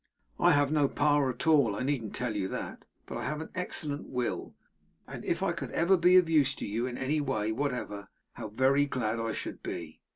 I 0.39 0.53
have 0.53 0.71
no 0.71 0.87
power 0.87 1.29
at 1.29 1.45
all; 1.45 1.75
I 1.75 1.83
needn't 1.83 2.15
tell 2.15 2.35
you 2.35 2.47
that; 2.47 2.85
but 3.05 3.19
I 3.19 3.25
have 3.25 3.39
an 3.39 3.51
excellent 3.53 4.09
will; 4.09 4.55
and 5.07 5.23
if 5.23 5.43
I 5.43 5.51
could 5.51 5.69
ever 5.73 5.95
be 5.95 6.15
of 6.15 6.27
use 6.27 6.55
to 6.55 6.65
you, 6.65 6.87
in 6.87 6.97
any 6.97 7.21
way 7.21 7.51
whatever, 7.51 8.07
how 8.33 8.47
very 8.47 8.87
glad 8.87 9.19
I 9.19 9.31
should 9.31 9.61
be! 9.61 10.01